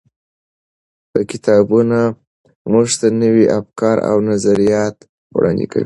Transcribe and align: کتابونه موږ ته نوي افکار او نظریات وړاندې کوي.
کتابونه 1.31 1.99
موږ 2.71 2.87
ته 2.99 3.07
نوي 3.23 3.45
افکار 3.59 3.95
او 4.09 4.17
نظریات 4.31 4.95
وړاندې 5.35 5.65
کوي. 5.71 5.79